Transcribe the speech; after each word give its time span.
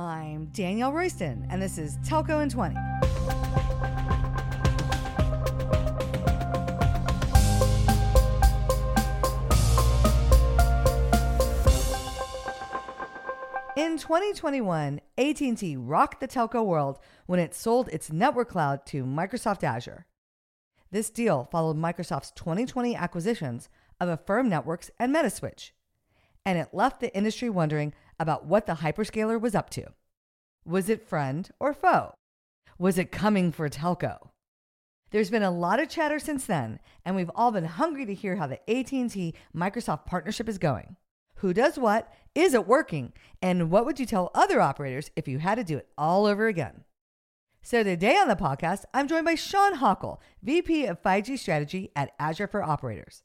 I'm 0.00 0.46
Danielle 0.46 0.94
Royston, 0.94 1.46
and 1.50 1.60
this 1.60 1.76
is 1.76 1.98
Telco 1.98 2.42
in 2.42 2.48
20. 2.48 2.74
In 13.76 13.98
2021, 13.98 15.02
AT&T 15.18 15.76
rocked 15.76 16.20
the 16.20 16.28
telco 16.28 16.64
world 16.64 16.98
when 17.26 17.38
it 17.38 17.54
sold 17.54 17.88
its 17.88 18.10
network 18.10 18.48
cloud 18.48 18.86
to 18.86 19.04
Microsoft 19.04 19.62
Azure. 19.62 20.06
This 20.90 21.10
deal 21.10 21.46
followed 21.52 21.76
Microsoft's 21.76 22.30
2020 22.30 22.96
acquisitions 22.96 23.68
of 24.00 24.08
Affirm 24.08 24.48
Networks 24.48 24.90
and 24.98 25.14
Metaswitch, 25.14 25.72
and 26.46 26.58
it 26.58 26.68
left 26.72 27.00
the 27.00 27.14
industry 27.14 27.50
wondering 27.50 27.92
about 28.20 28.46
what 28.46 28.66
the 28.66 28.74
hyperscaler 28.74 29.40
was 29.40 29.56
up 29.56 29.70
to. 29.70 29.86
Was 30.64 30.88
it 30.88 31.08
friend 31.08 31.50
or 31.58 31.74
foe? 31.74 32.14
Was 32.78 32.98
it 32.98 33.10
coming 33.10 33.50
for 33.50 33.68
telco? 33.68 34.28
There's 35.10 35.30
been 35.30 35.42
a 35.42 35.50
lot 35.50 35.80
of 35.80 35.88
chatter 35.88 36.20
since 36.20 36.46
then, 36.46 36.78
and 37.04 37.16
we've 37.16 37.30
all 37.34 37.50
been 37.50 37.64
hungry 37.64 38.06
to 38.06 38.14
hear 38.14 38.36
how 38.36 38.46
the 38.46 38.60
AT&T 38.70 39.34
Microsoft 39.56 40.06
partnership 40.06 40.48
is 40.48 40.58
going. 40.58 40.96
Who 41.36 41.52
does 41.52 41.78
what? 41.78 42.12
Is 42.34 42.54
it 42.54 42.68
working? 42.68 43.12
And 43.42 43.70
what 43.70 43.86
would 43.86 43.98
you 43.98 44.06
tell 44.06 44.30
other 44.34 44.60
operators 44.60 45.10
if 45.16 45.26
you 45.26 45.38
had 45.38 45.56
to 45.56 45.64
do 45.64 45.78
it 45.78 45.88
all 45.98 46.26
over 46.26 46.46
again? 46.46 46.84
So 47.62 47.82
today 47.82 48.16
on 48.16 48.28
the 48.28 48.36
podcast, 48.36 48.84
I'm 48.94 49.08
joined 49.08 49.24
by 49.24 49.34
Shawn 49.34 49.78
Hakl, 49.78 50.18
VP 50.42 50.86
of 50.86 51.02
5G 51.02 51.38
Strategy 51.38 51.90
at 51.96 52.12
Azure 52.18 52.46
for 52.46 52.62
Operators. 52.62 53.22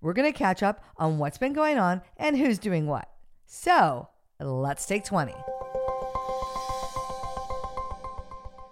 We're 0.00 0.12
going 0.14 0.30
to 0.30 0.38
catch 0.38 0.62
up 0.62 0.82
on 0.96 1.18
what's 1.18 1.38
been 1.38 1.52
going 1.52 1.78
on 1.78 2.02
and 2.16 2.36
who's 2.36 2.58
doing 2.58 2.86
what. 2.86 3.08
So 3.46 4.08
let's 4.42 4.86
take 4.86 5.04
20. 5.04 5.32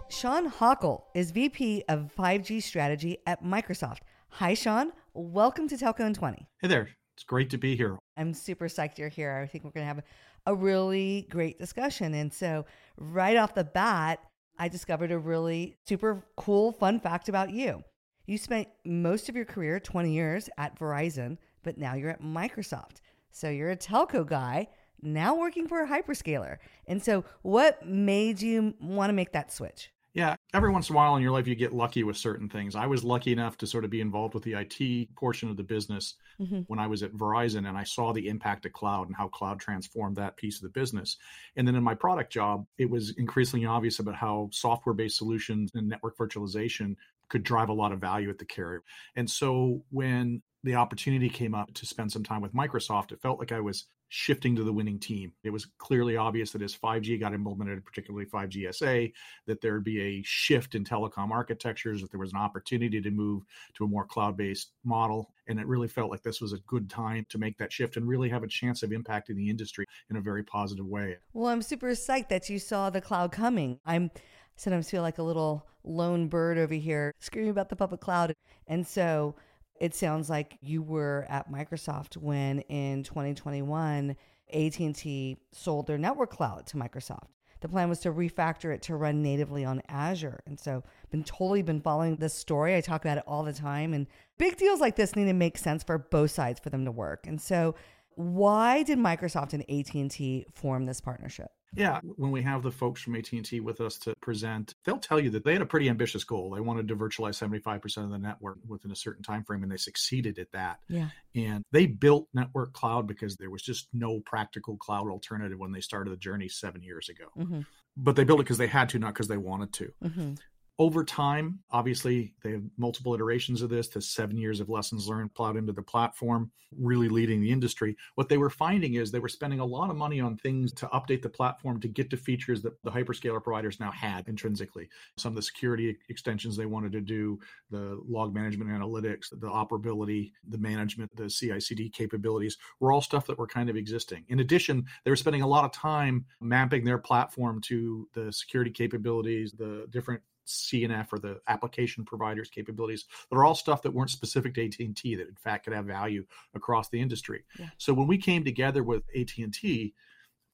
Shawn 0.09 0.51
Hakl 0.51 1.03
is 1.15 1.31
VP 1.31 1.85
of 1.89 2.13
5G 2.17 2.63
Strategy 2.63 3.19
at 3.27 3.43
Microsoft. 3.43 4.01
Hi, 4.31 4.55
Shawn. 4.55 4.93
Welcome 5.15 5.69
to 5.69 5.77
Telco 5.77 6.01
in 6.01 6.15
20. 6.15 6.47
Hey 6.61 6.69
there. 6.69 6.89
It's 7.15 7.25
great 7.25 7.51
to 7.51 7.59
be 7.59 7.77
here. 7.77 7.99
I'm 8.17 8.35
super 8.35 8.67
psyched 8.67 8.99
you're 8.99 9.09
here. 9.09 9.41
I 9.43 9.47
think 9.47 9.65
we're 9.65 9.71
going 9.71 9.85
to 9.85 9.95
have 9.95 10.03
a 10.47 10.55
really 10.55 11.27
great 11.31 11.59
discussion. 11.59 12.15
And 12.15 12.33
so, 12.33 12.65
right 12.99 13.37
off 13.37 13.55
the 13.55 13.65
bat, 13.65 14.21
I 14.59 14.69
discovered 14.69 15.13
a 15.13 15.19
really 15.19 15.77
super 15.87 16.23
cool, 16.37 16.73
fun 16.73 16.99
fact 16.99 17.29
about 17.29 17.51
you. 17.51 17.83
You 18.27 18.39
spent 18.39 18.69
most 18.85 19.29
of 19.29 19.37
your 19.37 19.45
career, 19.45 19.81
20 19.81 20.13
years, 20.13 20.49
at 20.59 20.79
Verizon, 20.79 21.39
but 21.63 21.79
now 21.79 21.95
you're 21.95 22.11
at 22.11 22.23
Microsoft. 22.23 23.01
So, 23.31 23.49
you're 23.49 23.71
a 23.71 23.77
telco 23.77 24.27
guy 24.27 24.69
now 25.03 25.35
working 25.35 25.69
for 25.69 25.83
a 25.83 25.89
hyperscaler. 25.89 26.59
And 26.87 27.03
so, 27.03 27.25
what 27.43 27.87
made 27.87 28.41
you 28.41 28.75
want 28.81 29.11
to 29.11 29.15
make 29.15 29.33
that 29.33 29.53
switch? 29.53 29.91
Yeah, 30.13 30.35
every 30.53 30.71
once 30.71 30.91
in 30.91 30.97
a 30.97 30.97
while 30.97 31.15
in 31.15 31.23
your 31.23 31.31
life, 31.31 31.47
you 31.47 31.55
get 31.55 31.73
lucky 31.73 32.03
with 32.03 32.17
certain 32.17 32.49
things. 32.49 32.75
I 32.75 32.87
was 32.87 33.05
lucky 33.05 33.31
enough 33.31 33.57
to 33.59 33.67
sort 33.67 33.85
of 33.85 33.91
be 33.91 34.01
involved 34.01 34.35
with 34.35 34.43
the 34.43 34.55
IT 34.55 35.15
portion 35.15 35.49
of 35.49 35.57
the 35.57 35.63
business 35.63 36.17
mm-hmm. 36.41 36.63
when 36.67 36.81
I 36.81 36.89
was 36.89 37.05
at 37.05 37.13
Verizon, 37.13 37.69
and 37.69 37.79
I 37.79 37.85
saw 37.85 38.13
the 38.13 38.27
impact 38.27 38.67
of 38.67 38.73
cloud 38.73 39.07
and 39.07 39.15
how 39.15 39.29
cloud 39.29 39.61
transformed 39.61 40.17
that 40.17 40.37
piece 40.37 40.57
of 40.57 40.63
the 40.63 40.81
business. 40.81 41.17
And 41.55 41.67
then 41.67 41.77
in 41.77 41.85
my 41.85 41.95
product 41.95 42.33
job, 42.33 42.67
it 42.77 42.91
was 42.91 43.15
increasingly 43.19 43.67
obvious 43.67 44.01
about 44.01 44.17
how 44.17 44.49
software 44.53 44.95
based 44.95 45.17
solutions 45.17 45.71
and 45.75 45.89
network 45.89 46.17
virtualization 46.17 46.97
could 47.29 47.45
drive 47.45 47.69
a 47.69 47.73
lot 47.73 47.93
of 47.93 48.01
value 48.01 48.31
at 48.31 48.39
the 48.39 48.45
carrier. 48.45 48.83
And 49.15 49.31
so 49.31 49.85
when 49.91 50.43
the 50.65 50.75
opportunity 50.75 51.29
came 51.29 51.55
up 51.55 51.73
to 51.75 51.87
spend 51.87 52.11
some 52.11 52.25
time 52.25 52.41
with 52.41 52.53
Microsoft, 52.53 53.13
it 53.13 53.23
felt 53.23 53.39
like 53.39 53.53
I 53.53 53.61
was 53.61 53.87
shifting 54.11 54.57
to 54.57 54.65
the 54.65 54.73
winning 54.73 54.99
team. 54.99 55.33
It 55.45 55.51
was 55.51 55.67
clearly 55.79 56.17
obvious 56.17 56.51
that 56.51 56.63
as 56.63 56.77
5G 56.77 57.19
got 57.19 57.33
implemented, 57.33 57.85
particularly 57.85 58.27
5G 58.27 58.75
SA, 58.75 59.13
that 59.47 59.61
there 59.61 59.75
would 59.75 59.85
be 59.85 60.01
a 60.01 60.23
shift 60.25 60.75
in 60.75 60.85
telecom 60.85 61.31
architectures, 61.31 62.03
that 62.03 62.11
there 62.11 62.21
was 62.21 62.33
an 62.33 62.39
opportunity 62.39 63.01
to 63.01 63.11
move 63.11 63.45
to 63.75 63.85
a 63.85 63.89
more 63.89 64.05
cloud 64.05 64.37
based 64.37 64.73
model. 64.85 65.31
And 65.47 65.61
it 65.61 65.67
really 65.67 65.87
felt 65.87 66.11
like 66.11 66.23
this 66.23 66.41
was 66.41 66.53
a 66.53 66.59
good 66.67 66.91
time 66.91 67.25
to 67.29 67.39
make 67.39 67.57
that 67.59 67.73
shift 67.73 67.97
and 67.97 68.07
really 68.07 68.29
have 68.29 68.43
a 68.43 68.49
chance 68.49 68.83
of 68.83 68.91
impacting 68.91 69.37
the 69.37 69.49
industry 69.49 69.87
in 70.11 70.17
a 70.17 70.21
very 70.21 70.43
positive 70.43 70.87
way. 70.87 71.17
Well, 71.33 71.47
I'm 71.47 71.63
super 71.63 71.91
psyched 71.91 72.29
that 72.29 72.51
you 72.51 72.59
saw 72.59 72.91
the 72.91 73.01
cloud 73.01 73.31
coming. 73.31 73.79
I'm 73.87 74.11
sometimes 74.57 74.91
feel 74.91 75.03
like 75.03 75.19
a 75.19 75.23
little 75.23 75.67
lone 75.85 76.27
bird 76.27 76.59
over 76.59 76.75
here 76.75 77.15
screaming 77.21 77.51
about 77.51 77.69
the 77.69 77.77
public 77.77 78.01
cloud. 78.01 78.35
And 78.67 78.87
so 78.87 79.37
it 79.81 79.95
sounds 79.95 80.29
like 80.29 80.59
you 80.61 80.83
were 80.83 81.27
at 81.29 81.51
Microsoft 81.51 82.19
when 82.19 82.61
in 82.61 83.03
2021 83.03 84.15
AT&T 84.53 85.39
sold 85.53 85.87
their 85.87 85.99
network 85.99 86.31
cloud 86.31 86.67
to 86.67 86.77
Microsoft. 86.77 87.29
The 87.61 87.69
plan 87.69 87.89
was 87.89 88.01
to 88.01 88.13
refactor 88.13 88.75
it 88.75 88.83
to 88.83 88.97
run 88.97 89.23
natively 89.23 89.65
on 89.65 89.83
Azure. 89.89 90.41
And 90.47 90.59
so 90.59 90.83
been 91.11 91.25
totally 91.25 91.63
been 91.63 91.81
following 91.81 92.17
this 92.17 92.35
story. 92.35 92.77
I 92.77 92.81
talk 92.81 93.05
about 93.05 93.19
it 93.19 93.25
all 93.27 93.43
the 93.43 93.53
time 93.53 93.93
and 93.95 94.07
big 94.39 94.57
deals 94.57 94.81
like 94.81 94.97
this 94.97 95.17
need 95.17 95.27
to 95.27 95.33
make 95.33 95.59
sense 95.59 95.83
for 95.83 95.99
both 95.99 96.31
sides 96.31 96.61
for 96.61 96.71
them 96.71 96.85
to 96.85 96.91
work. 96.91 97.27
And 97.27 97.41
so 97.41 97.75
why 98.17 98.83
did 98.83 98.99
Microsoft 98.99 99.55
and 99.55 99.63
AT&T 99.71 100.47
form 100.55 100.85
this 100.85 101.01
partnership? 101.01 101.51
Yeah, 101.75 102.01
when 102.03 102.33
we 102.33 102.43
have 102.43 102.63
the 102.63 102.71
folks 102.71 103.01
from 103.01 103.15
AT&T 103.15 103.61
with 103.61 103.81
us 103.81 103.97
to 103.99 104.15
present, 104.21 104.75
they'll 104.85 104.99
tell 104.99 105.21
you 105.21 105.31
that 105.31 105.45
they 105.45 105.53
had 105.53 105.63
a 105.63 105.67
pretty 105.67 105.89
ambitious 105.89 106.25
goal. 106.25 106.51
They 106.51 106.61
wanted 106.61 106.89
to 106.89 106.97
virtualize 106.97 107.39
75% 107.39 108.05
of 108.05 108.11
the 108.11 108.19
network 108.19 108.59
within 108.67 108.91
a 108.91 108.97
certain 108.97 109.23
time 109.23 109.45
frame 109.45 109.63
and 109.63 109.71
they 109.71 109.77
succeeded 109.77 110.39
at 110.39 110.51
that. 110.53 110.81
Yeah. 110.89 111.11
And 111.35 111.63
they 111.71 111.87
built 111.87 112.29
network 112.35 112.73
cloud 112.73 113.07
because 113.07 113.37
there 113.37 113.51
was 113.51 113.63
just 113.63 113.89
no 113.93 114.21
practical 114.21 114.77
cloud 114.77 115.09
alternative 115.09 115.59
when 115.59 115.71
they 115.73 115.81
started 115.81 116.13
the 116.13 116.17
journey 116.17 116.49
7 116.49 116.83
years 116.83 117.09
ago. 117.09 117.27
Mm-hmm. 117.39 117.61
But 117.97 118.17
they 118.17 118.25
built 118.25 118.41
it 118.41 118.45
because 118.45 118.59
they 118.59 118.67
had 118.67 118.89
to, 118.91 118.99
not 118.99 119.15
because 119.15 119.29
they 119.29 119.37
wanted 119.37 119.73
to. 119.75 119.93
Mm-hmm 120.05 120.35
over 120.81 121.05
time, 121.05 121.59
obviously, 121.73 122.33
they 122.43 122.53
have 122.53 122.63
multiple 122.79 123.13
iterations 123.13 123.61
of 123.61 123.69
this 123.69 123.87
to 123.87 124.01
seven 124.01 124.39
years 124.39 124.61
of 124.61 124.71
lessons 124.71 125.07
learned 125.07 125.35
plowed 125.35 125.59
into 125.59 125.75
the 125.75 125.83
platform, 125.83 126.51
really 126.75 127.11
leading 127.11 127.39
the 127.43 127.53
industry. 127.53 127.95
What 128.15 128.31
they 128.31 128.39
were 128.39 128.49
finding 128.49 128.95
is 128.95 129.11
they 129.11 129.19
were 129.19 129.29
spending 129.29 129.61
a 129.61 129.65
lot 129.65 129.91
of 129.91 129.97
money 129.97 130.21
on 130.21 130.39
things 130.39 130.73
to 130.73 130.87
update 130.87 131.21
the 131.21 131.29
platform 131.29 131.81
to 131.81 131.89
get 131.89 132.09
to 132.09 132.17
features 132.17 132.63
that 132.63 132.83
the 132.83 132.91
hyperscaler 132.91 133.45
providers 133.45 133.79
now 133.79 133.91
had 133.91 134.27
intrinsically. 134.27 134.89
Some 135.19 135.33
of 135.33 135.37
the 135.37 135.43
security 135.43 135.99
extensions 136.09 136.57
they 136.57 136.65
wanted 136.65 136.93
to 136.93 137.03
do, 137.03 137.39
the 137.71 138.01
log 138.09 138.33
management 138.35 138.71
analytics, 138.71 139.29
the 139.29 139.51
operability, 139.51 140.33
the 140.49 140.57
management, 140.57 141.15
the 141.15 141.29
CI 141.29 141.61
CD 141.61 141.91
capabilities 141.91 142.57
were 142.81 142.91
all 142.91 143.03
stuff 143.03 143.27
that 143.27 143.39
were 143.39 143.47
kind 143.47 143.69
of 143.69 143.77
existing. 143.77 144.25
In 144.29 144.41
addition, 144.41 144.87
they 145.05 145.11
were 145.11 145.17
spending 145.17 145.43
a 145.43 145.47
lot 145.47 145.67
of 145.67 145.73
time 145.73 146.25
mapping 146.41 146.87
their 146.87 146.97
platform 146.97 147.61
to 147.67 148.09
the 148.15 148.33
security 148.33 148.71
capabilities, 148.71 149.53
the 149.53 149.87
different 149.91 150.23
CNF 150.47 151.13
or 151.13 151.19
the 151.19 151.41
application 151.49 152.05
providers 152.05 152.49
capabilities 152.49 153.05
that 153.31 153.37
are 153.37 153.45
all 153.45 153.55
stuff 153.55 153.83
that 153.83 153.93
weren't 153.93 154.11
specific 154.11 154.55
to 154.55 154.65
AT&T 154.65 155.15
that 155.15 155.29
in 155.29 155.35
fact 155.35 155.65
could 155.65 155.75
have 155.75 155.85
value 155.85 156.25
across 156.55 156.89
the 156.89 157.01
industry. 157.01 157.45
Yeah. 157.59 157.69
So 157.79 157.93
when 157.93 158.07
we 158.07 158.19
came 158.19 158.45
together 158.45 158.83
with 158.83 159.03
AT&T 159.17 159.95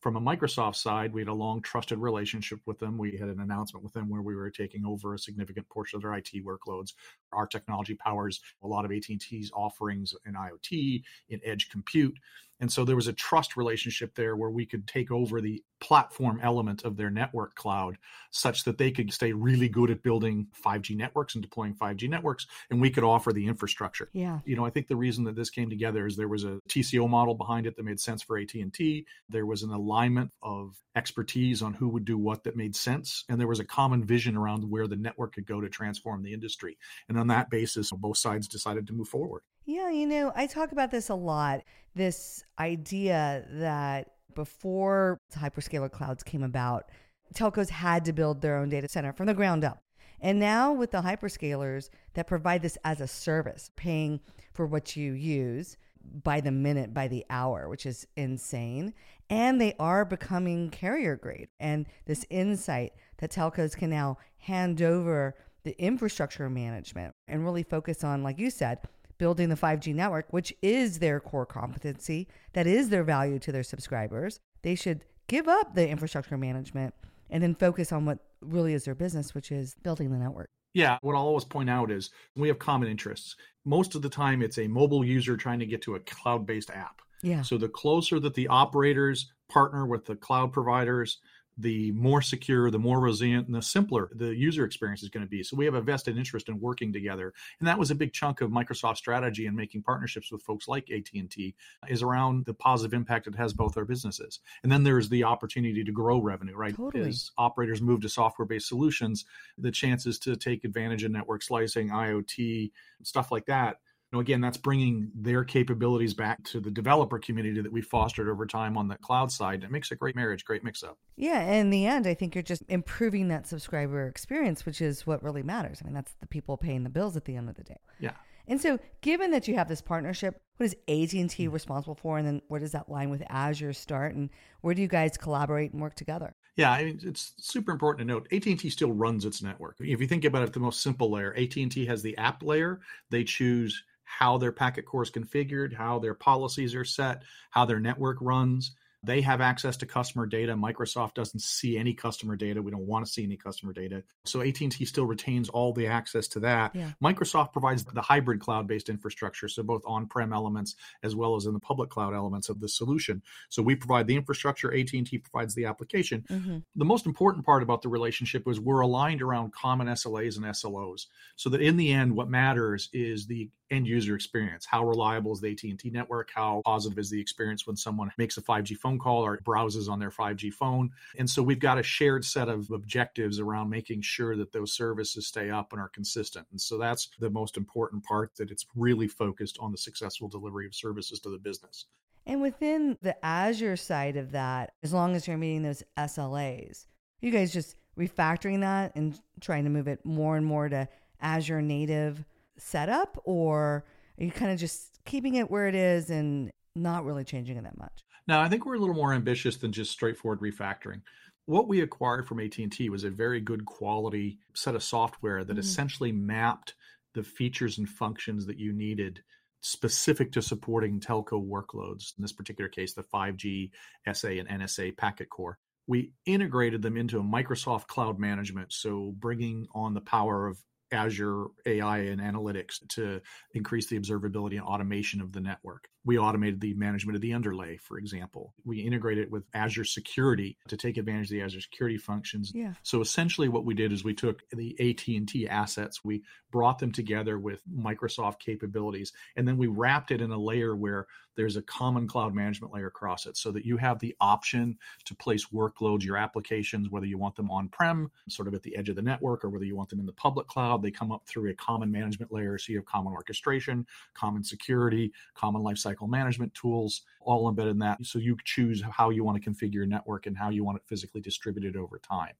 from 0.00 0.16
a 0.16 0.20
Microsoft 0.20 0.76
side, 0.76 1.12
we 1.12 1.20
had 1.22 1.28
a 1.28 1.34
long 1.34 1.62
trusted 1.62 1.98
relationship 1.98 2.60
with 2.66 2.78
them. 2.78 2.98
We 2.98 3.16
had 3.16 3.28
an 3.28 3.40
announcement 3.40 3.82
with 3.82 3.92
them 3.94 4.08
where 4.08 4.22
we 4.22 4.36
were 4.36 4.50
taking 4.50 4.84
over 4.84 5.14
a 5.14 5.18
significant 5.18 5.68
portion 5.68 5.96
of 5.96 6.02
their 6.02 6.14
IT 6.14 6.30
workloads. 6.44 6.92
Our 7.32 7.46
technology 7.46 7.94
powers 7.94 8.40
a 8.62 8.66
lot 8.68 8.84
of 8.84 8.92
AT&T's 8.92 9.50
offerings 9.52 10.14
in 10.26 10.34
IoT, 10.34 11.02
in 11.30 11.40
edge 11.44 11.70
compute. 11.70 12.16
And 12.60 12.72
so 12.72 12.84
there 12.84 12.96
was 12.96 13.08
a 13.08 13.12
trust 13.12 13.56
relationship 13.56 14.14
there 14.14 14.34
where 14.34 14.50
we 14.50 14.66
could 14.66 14.86
take 14.86 15.10
over 15.10 15.40
the 15.40 15.62
platform 15.78 16.40
element 16.42 16.84
of 16.84 16.96
their 16.96 17.10
network 17.10 17.54
cloud 17.54 17.98
such 18.30 18.64
that 18.64 18.78
they 18.78 18.90
could 18.90 19.12
stay 19.12 19.32
really 19.32 19.68
good 19.68 19.90
at 19.90 20.02
building 20.02 20.46
5G 20.64 20.96
networks 20.96 21.34
and 21.34 21.42
deploying 21.42 21.74
5G 21.74 22.08
networks 22.08 22.46
and 22.70 22.80
we 22.80 22.90
could 22.90 23.04
offer 23.04 23.32
the 23.32 23.46
infrastructure. 23.46 24.08
Yeah. 24.12 24.40
You 24.46 24.56
know, 24.56 24.64
I 24.64 24.70
think 24.70 24.88
the 24.88 24.96
reason 24.96 25.24
that 25.24 25.36
this 25.36 25.50
came 25.50 25.68
together 25.68 26.06
is 26.06 26.16
there 26.16 26.28
was 26.28 26.44
a 26.44 26.60
TCO 26.68 27.08
model 27.08 27.34
behind 27.34 27.66
it 27.66 27.76
that 27.76 27.84
made 27.84 28.00
sense 28.00 28.22
for 28.22 28.38
AT&T. 28.38 29.06
There 29.28 29.46
was 29.46 29.62
an 29.62 29.70
alignment 29.70 30.30
of 30.42 30.76
expertise 30.94 31.60
on 31.60 31.74
who 31.74 31.88
would 31.90 32.06
do 32.06 32.16
what 32.16 32.44
that 32.44 32.56
made 32.56 32.74
sense 32.74 33.24
and 33.28 33.38
there 33.38 33.48
was 33.48 33.60
a 33.60 33.64
common 33.64 34.04
vision 34.04 34.34
around 34.34 34.68
where 34.70 34.86
the 34.86 34.96
network 34.96 35.34
could 35.34 35.46
go 35.46 35.60
to 35.60 35.68
transform 35.68 36.22
the 36.22 36.32
industry. 36.32 36.78
And 37.08 37.18
on 37.18 37.26
that 37.26 37.50
basis 37.50 37.92
both 37.92 38.16
sides 38.16 38.48
decided 38.48 38.86
to 38.86 38.92
move 38.92 39.08
forward. 39.08 39.42
Yeah, 39.66 39.90
you 39.90 40.06
know, 40.06 40.32
I 40.34 40.46
talk 40.46 40.72
about 40.72 40.90
this 40.92 41.08
a 41.08 41.14
lot 41.14 41.62
this 41.96 42.44
idea 42.58 43.44
that 43.52 44.12
before 44.34 45.18
hyperscaler 45.34 45.90
clouds 45.90 46.22
came 46.22 46.42
about, 46.42 46.90
telcos 47.34 47.70
had 47.70 48.04
to 48.04 48.12
build 48.12 48.42
their 48.42 48.58
own 48.58 48.68
data 48.68 48.88
center 48.88 49.12
from 49.12 49.26
the 49.26 49.34
ground 49.34 49.64
up. 49.64 49.82
And 50.20 50.38
now 50.38 50.72
with 50.72 50.92
the 50.92 51.00
hyperscalers 51.00 51.88
that 52.14 52.26
provide 52.26 52.62
this 52.62 52.78
as 52.84 53.00
a 53.00 53.08
service, 53.08 53.70
paying 53.76 54.20
for 54.52 54.66
what 54.66 54.94
you 54.94 55.12
use 55.12 55.76
by 56.22 56.40
the 56.40 56.52
minute, 56.52 56.94
by 56.94 57.08
the 57.08 57.24
hour, 57.28 57.68
which 57.68 57.86
is 57.86 58.06
insane. 58.16 58.94
And 59.28 59.60
they 59.60 59.74
are 59.80 60.04
becoming 60.04 60.70
carrier 60.70 61.16
grade. 61.16 61.48
And 61.58 61.86
this 62.04 62.24
insight 62.30 62.92
that 63.18 63.32
telcos 63.32 63.76
can 63.76 63.90
now 63.90 64.18
hand 64.38 64.80
over 64.82 65.34
the 65.64 65.74
infrastructure 65.82 66.48
management 66.48 67.14
and 67.26 67.44
really 67.44 67.64
focus 67.64 68.04
on, 68.04 68.22
like 68.22 68.38
you 68.38 68.50
said, 68.50 68.78
building 69.18 69.48
the 69.48 69.56
5G 69.56 69.94
network, 69.94 70.32
which 70.32 70.54
is 70.62 70.98
their 70.98 71.20
core 71.20 71.46
competency, 71.46 72.28
that 72.52 72.66
is 72.66 72.88
their 72.88 73.04
value 73.04 73.38
to 73.40 73.52
their 73.52 73.62
subscribers. 73.62 74.38
They 74.62 74.74
should 74.74 75.04
give 75.26 75.48
up 75.48 75.74
the 75.74 75.88
infrastructure 75.88 76.36
management 76.36 76.94
and 77.30 77.42
then 77.42 77.54
focus 77.54 77.92
on 77.92 78.04
what 78.04 78.18
really 78.40 78.74
is 78.74 78.84
their 78.84 78.94
business, 78.94 79.34
which 79.34 79.50
is 79.50 79.74
building 79.82 80.10
the 80.10 80.18
network. 80.18 80.48
Yeah, 80.74 80.98
what 81.00 81.14
I'll 81.14 81.22
always 81.22 81.44
point 81.44 81.70
out 81.70 81.90
is 81.90 82.10
we 82.34 82.48
have 82.48 82.58
common 82.58 82.88
interests. 82.88 83.36
Most 83.64 83.94
of 83.94 84.02
the 84.02 84.10
time, 84.10 84.42
it's 84.42 84.58
a 84.58 84.68
mobile 84.68 85.04
user 85.04 85.36
trying 85.36 85.58
to 85.60 85.66
get 85.66 85.82
to 85.82 85.94
a 85.94 86.00
cloud 86.00 86.46
based 86.46 86.70
app. 86.70 87.00
Yeah. 87.22 87.42
So 87.42 87.56
the 87.56 87.68
closer 87.68 88.20
that 88.20 88.34
the 88.34 88.48
operators 88.48 89.32
partner 89.48 89.86
with 89.86 90.04
the 90.04 90.16
cloud 90.16 90.52
providers, 90.52 91.18
the 91.58 91.90
more 91.92 92.20
secure, 92.20 92.70
the 92.70 92.78
more 92.78 93.00
resilient, 93.00 93.46
and 93.46 93.54
the 93.54 93.62
simpler 93.62 94.10
the 94.14 94.34
user 94.34 94.64
experience 94.64 95.02
is 95.02 95.08
going 95.08 95.24
to 95.24 95.28
be. 95.28 95.42
So 95.42 95.56
we 95.56 95.64
have 95.64 95.74
a 95.74 95.80
vested 95.80 96.18
interest 96.18 96.48
in 96.48 96.60
working 96.60 96.92
together, 96.92 97.32
and 97.58 97.68
that 97.68 97.78
was 97.78 97.90
a 97.90 97.94
big 97.94 98.12
chunk 98.12 98.40
of 98.40 98.50
Microsoft's 98.50 98.98
strategy 98.98 99.46
in 99.46 99.56
making 99.56 99.82
partnerships 99.82 100.30
with 100.30 100.42
folks 100.42 100.68
like 100.68 100.90
AT 100.90 101.08
and 101.14 101.30
T 101.30 101.54
uh, 101.82 101.86
is 101.88 102.02
around 102.02 102.44
the 102.44 102.54
positive 102.54 102.94
impact 102.94 103.26
it 103.26 103.34
has 103.36 103.52
both 103.52 103.76
our 103.76 103.84
businesses. 103.84 104.40
And 104.62 104.70
then 104.70 104.84
there's 104.84 105.08
the 105.08 105.24
opportunity 105.24 105.82
to 105.84 105.92
grow 105.92 106.20
revenue, 106.20 106.56
right? 106.56 106.76
Totally. 106.76 107.08
As 107.08 107.30
operators 107.38 107.80
move 107.80 108.02
to 108.02 108.08
software-based 108.08 108.68
solutions, 108.68 109.24
the 109.56 109.70
chances 109.70 110.18
to 110.20 110.36
take 110.36 110.64
advantage 110.64 111.04
of 111.04 111.12
network 111.12 111.42
slicing, 111.42 111.90
IoT, 111.90 112.70
stuff 113.02 113.32
like 113.32 113.46
that 113.46 113.80
know, 114.12 114.20
again, 114.20 114.40
that's 114.40 114.56
bringing 114.56 115.10
their 115.14 115.44
capabilities 115.44 116.14
back 116.14 116.42
to 116.44 116.60
the 116.60 116.70
developer 116.70 117.18
community 117.18 117.60
that 117.60 117.72
we 117.72 117.82
fostered 117.82 118.28
over 118.28 118.46
time 118.46 118.76
on 118.76 118.88
the 118.88 118.96
cloud 118.96 119.30
side. 119.32 119.64
It 119.64 119.70
makes 119.70 119.90
a 119.90 119.96
great 119.96 120.16
marriage, 120.16 120.44
great 120.44 120.62
mix 120.62 120.82
up. 120.82 120.98
Yeah. 121.16 121.40
In 121.40 121.70
the 121.70 121.86
end, 121.86 122.06
I 122.06 122.14
think 122.14 122.34
you're 122.34 122.42
just 122.42 122.62
improving 122.68 123.28
that 123.28 123.46
subscriber 123.46 124.06
experience, 124.06 124.64
which 124.64 124.80
is 124.80 125.06
what 125.06 125.22
really 125.22 125.42
matters. 125.42 125.80
I 125.82 125.86
mean, 125.86 125.94
that's 125.94 126.14
the 126.20 126.26
people 126.26 126.56
paying 126.56 126.84
the 126.84 126.90
bills 126.90 127.16
at 127.16 127.24
the 127.24 127.36
end 127.36 127.48
of 127.48 127.56
the 127.56 127.64
day. 127.64 127.80
Yeah. 127.98 128.12
And 128.48 128.60
so, 128.60 128.78
given 129.00 129.32
that 129.32 129.48
you 129.48 129.54
have 129.56 129.68
this 129.68 129.80
partnership, 129.80 130.40
what 130.56 130.66
is 130.66 130.76
AT 130.88 131.12
and 131.14 131.28
T 131.28 131.48
mm. 131.48 131.52
responsible 131.52 131.96
for, 131.96 132.16
and 132.16 132.26
then 132.26 132.42
where 132.48 132.60
does 132.60 132.72
that 132.72 132.88
line 132.88 133.10
with 133.10 133.22
Azure 133.28 133.72
start, 133.72 134.14
and 134.14 134.30
where 134.60 134.74
do 134.74 134.82
you 134.82 134.88
guys 134.88 135.16
collaborate 135.16 135.72
and 135.72 135.82
work 135.82 135.94
together? 135.94 136.34
Yeah, 136.56 136.70
I 136.70 136.84
mean, 136.84 137.00
it's 137.02 137.34
super 137.38 137.72
important 137.72 138.06
to 138.06 138.14
note. 138.14 138.28
AT 138.32 138.46
and 138.46 138.58
T 138.58 138.70
still 138.70 138.92
runs 138.92 139.24
its 139.24 139.42
network. 139.42 139.76
If 139.80 140.00
you 140.00 140.06
think 140.06 140.24
about 140.24 140.42
it, 140.42 140.52
the 140.52 140.60
most 140.60 140.82
simple 140.82 141.10
layer, 141.10 141.34
AT 141.36 141.56
and 141.56 141.70
T 141.70 141.84
has 141.86 142.02
the 142.02 142.16
app 142.16 142.42
layer. 142.42 142.80
They 143.10 143.24
choose 143.24 143.82
how 144.06 144.38
their 144.38 144.52
packet 144.52 144.86
core 144.86 145.02
is 145.02 145.10
configured, 145.10 145.74
how 145.74 145.98
their 145.98 146.14
policies 146.14 146.74
are 146.74 146.84
set, 146.84 147.22
how 147.50 147.66
their 147.66 147.80
network 147.80 148.16
runs. 148.20 148.74
They 149.02 149.20
have 149.20 149.40
access 149.40 149.76
to 149.78 149.86
customer 149.86 150.26
data. 150.26 150.54
Microsoft 150.54 151.14
doesn't 151.14 151.40
see 151.40 151.78
any 151.78 151.94
customer 151.94 152.34
data. 152.34 152.60
We 152.60 152.70
don't 152.70 152.86
want 152.86 153.06
to 153.06 153.12
see 153.12 153.22
any 153.22 153.36
customer 153.36 153.72
data. 153.72 154.02
So 154.24 154.40
AT&T 154.40 154.84
still 154.84 155.06
retains 155.06 155.48
all 155.48 155.72
the 155.72 155.86
access 155.86 156.26
to 156.28 156.40
that. 156.40 156.74
Yeah. 156.74 156.90
Microsoft 157.02 157.52
provides 157.52 157.84
the 157.84 158.00
hybrid 158.00 158.40
cloud-based 158.40 158.88
infrastructure, 158.88 159.48
so 159.48 159.62
both 159.62 159.82
on-prem 159.86 160.32
elements 160.32 160.74
as 161.02 161.14
well 161.14 161.36
as 161.36 161.46
in 161.46 161.52
the 161.52 161.60
public 161.60 161.90
cloud 161.90 162.14
elements 162.14 162.48
of 162.48 162.60
the 162.60 162.68
solution. 162.68 163.22
So 163.48 163.62
we 163.62 163.76
provide 163.76 164.06
the 164.06 164.16
infrastructure, 164.16 164.74
AT&T 164.74 165.18
provides 165.18 165.54
the 165.54 165.66
application. 165.66 166.24
Mm-hmm. 166.28 166.58
The 166.74 166.84
most 166.84 167.06
important 167.06 167.46
part 167.46 167.62
about 167.62 167.82
the 167.82 167.88
relationship 167.88 168.48
is 168.48 168.58
we're 168.58 168.80
aligned 168.80 169.22
around 169.22 169.52
common 169.52 169.86
SLAs 169.88 170.36
and 170.36 170.46
SLOs, 170.46 171.06
so 171.36 171.50
that 171.50 171.60
in 171.60 171.76
the 171.76 171.92
end, 171.92 172.16
what 172.16 172.28
matters 172.28 172.88
is 172.92 173.26
the 173.26 173.50
end 173.70 173.86
user 173.86 174.14
experience. 174.14 174.64
How 174.64 174.86
reliable 174.86 175.32
is 175.32 175.40
the 175.40 175.50
AT&T 175.50 175.90
network? 175.90 176.30
How 176.32 176.62
positive 176.64 176.98
is 176.98 177.10
the 177.10 177.20
experience 177.20 177.66
when 177.66 177.76
someone 177.76 178.12
makes 178.16 178.36
a 178.36 178.42
5G 178.42 178.78
phone 178.86 178.98
call 178.98 179.24
or 179.24 179.40
browses 179.44 179.88
on 179.88 179.98
their 179.98 180.10
5G 180.10 180.52
phone? 180.52 180.90
And 181.18 181.28
so 181.28 181.42
we've 181.42 181.58
got 181.58 181.78
a 181.78 181.82
shared 181.82 182.24
set 182.24 182.48
of 182.48 182.70
objectives 182.70 183.40
around 183.40 183.68
making 183.68 184.02
sure 184.02 184.36
that 184.36 184.52
those 184.52 184.72
services 184.72 185.26
stay 185.26 185.50
up 185.50 185.72
and 185.72 185.80
are 185.80 185.88
consistent. 185.88 186.46
And 186.50 186.60
so 186.60 186.78
that's 186.78 187.08
the 187.18 187.30
most 187.30 187.56
important 187.56 188.04
part 188.04 188.36
that 188.36 188.50
it's 188.50 188.66
really 188.76 189.08
focused 189.08 189.58
on 189.60 189.72
the 189.72 189.78
successful 189.78 190.28
delivery 190.28 190.66
of 190.66 190.74
services 190.74 191.20
to 191.20 191.30
the 191.30 191.38
business. 191.38 191.86
And 192.26 192.42
within 192.42 192.96
the 193.02 193.24
Azure 193.24 193.76
side 193.76 194.16
of 194.16 194.32
that, 194.32 194.72
as 194.82 194.92
long 194.92 195.14
as 195.14 195.26
you're 195.26 195.36
meeting 195.36 195.62
those 195.62 195.82
SLAs, 195.96 196.86
you 197.20 197.30
guys 197.30 197.52
just 197.52 197.76
refactoring 197.98 198.60
that 198.60 198.92
and 198.94 199.18
trying 199.40 199.64
to 199.64 199.70
move 199.70 199.88
it 199.88 200.04
more 200.04 200.36
and 200.36 200.44
more 200.44 200.68
to 200.68 200.88
Azure 201.20 201.62
native 201.62 202.24
setup, 202.58 203.20
or 203.24 203.84
are 204.18 204.24
you 204.24 204.30
kind 204.30 204.52
of 204.52 204.58
just 204.58 204.98
keeping 205.04 205.36
it 205.36 205.50
where 205.50 205.68
it 205.68 205.74
is 205.74 206.10
and 206.10 206.50
not 206.74 207.04
really 207.04 207.24
changing 207.24 207.56
it 207.56 207.64
that 207.64 207.78
much? 207.78 208.04
Now, 208.28 208.40
I 208.40 208.48
think 208.48 208.66
we're 208.66 208.74
a 208.74 208.78
little 208.78 208.94
more 208.94 209.12
ambitious 209.12 209.56
than 209.56 209.72
just 209.72 209.92
straightforward 209.92 210.40
refactoring. 210.40 211.02
What 211.46 211.68
we 211.68 211.80
acquired 211.80 212.26
from 212.26 212.40
AT&T 212.40 212.90
was 212.90 213.04
a 213.04 213.10
very 213.10 213.40
good 213.40 213.64
quality 213.64 214.38
set 214.54 214.74
of 214.74 214.82
software 214.82 215.44
that 215.44 215.52
mm-hmm. 215.52 215.60
essentially 215.60 216.10
mapped 216.10 216.74
the 217.14 217.22
features 217.22 217.78
and 217.78 217.88
functions 217.88 218.46
that 218.46 218.58
you 218.58 218.72
needed 218.72 219.22
specific 219.60 220.32
to 220.32 220.42
supporting 220.42 221.00
telco 221.00 221.44
workloads, 221.44 222.16
in 222.18 222.22
this 222.22 222.32
particular 222.32 222.68
case, 222.68 222.94
the 222.94 223.02
5G, 223.02 223.70
SA, 224.12 224.28
and 224.28 224.48
NSA 224.48 224.96
packet 224.96 225.30
core. 225.30 225.58
We 225.86 226.12
integrated 226.24 226.82
them 226.82 226.96
into 226.96 227.20
a 227.20 227.22
Microsoft 227.22 227.86
cloud 227.86 228.18
management, 228.18 228.72
so 228.72 229.14
bringing 229.18 229.66
on 229.72 229.94
the 229.94 230.00
power 230.00 230.46
of 230.48 230.58
Azure 230.92 231.46
AI 231.64 231.98
and 231.98 232.20
analytics 232.20 232.86
to 232.88 233.20
increase 233.54 233.86
the 233.88 233.98
observability 233.98 234.52
and 234.52 234.62
automation 234.62 235.20
of 235.20 235.32
the 235.32 235.40
network. 235.40 235.88
We 236.04 236.18
automated 236.18 236.60
the 236.60 236.74
management 236.74 237.16
of 237.16 237.22
the 237.22 237.34
underlay, 237.34 237.78
for 237.78 237.98
example. 237.98 238.54
We 238.64 238.78
integrated 238.78 239.30
with 239.30 239.44
Azure 239.52 239.84
Security 239.84 240.56
to 240.68 240.76
take 240.76 240.98
advantage 240.98 241.26
of 241.26 241.30
the 241.30 241.42
Azure 241.42 241.60
Security 241.60 241.98
functions. 241.98 242.52
Yeah. 242.54 242.74
So 242.84 243.00
essentially 243.00 243.48
what 243.48 243.64
we 243.64 243.74
did 243.74 243.92
is 243.92 244.04
we 244.04 244.14
took 244.14 244.42
the 244.50 244.76
AT&T 244.78 245.48
assets, 245.48 246.04
we 246.04 246.22
brought 246.52 246.78
them 246.78 246.92
together 246.92 247.38
with 247.38 247.60
Microsoft 247.68 248.38
capabilities, 248.38 249.12
and 249.34 249.48
then 249.48 249.56
we 249.56 249.66
wrapped 249.66 250.12
it 250.12 250.20
in 250.20 250.30
a 250.30 250.38
layer 250.38 250.76
where 250.76 251.08
there's 251.34 251.56
a 251.56 251.62
common 251.62 252.06
cloud 252.06 252.34
management 252.34 252.72
layer 252.72 252.86
across 252.86 253.26
it 253.26 253.36
so 253.36 253.50
that 253.50 253.66
you 253.66 253.76
have 253.76 253.98
the 253.98 254.16
option 254.20 254.78
to 255.04 255.14
place 255.16 255.46
workloads, 255.52 256.04
your 256.04 256.16
applications, 256.16 256.88
whether 256.88 257.04
you 257.04 257.18
want 257.18 257.34
them 257.34 257.50
on-prem, 257.50 258.10
sort 258.28 258.48
of 258.48 258.54
at 258.54 258.62
the 258.62 258.76
edge 258.76 258.88
of 258.88 258.96
the 258.96 259.02
network, 259.02 259.44
or 259.44 259.50
whether 259.50 259.64
you 259.64 259.76
want 259.76 259.88
them 259.88 260.00
in 260.00 260.06
the 260.06 260.12
public 260.12 260.46
cloud. 260.46 260.75
They 260.82 260.90
come 260.90 261.12
up 261.12 261.26
through 261.26 261.50
a 261.50 261.54
common 261.54 261.90
management 261.90 262.32
layer. 262.32 262.58
So 262.58 262.72
you 262.72 262.78
have 262.78 262.86
common 262.86 263.12
orchestration, 263.12 263.86
common 264.14 264.44
security, 264.44 265.12
common 265.34 265.62
lifecycle 265.62 265.86
lifecycle 265.86 266.08
management 266.08 266.54
tools 266.54 267.02
all 267.20 267.48
embedded 267.48 267.72
in 267.72 267.78
that. 267.80 268.04
So 268.04 268.18
you 268.18 268.36
choose 268.44 268.82
how 268.90 269.10
you 269.10 269.24
want 269.24 269.42
to 269.42 269.50
configure 269.50 269.74
your 269.74 269.86
network 269.86 270.26
and 270.26 270.36
how 270.36 270.50
you 270.50 270.64
want 270.64 270.76
it 270.78 270.84
physically 270.86 271.20
distributed 271.20 271.76
over 271.76 271.98
time. 271.98 272.34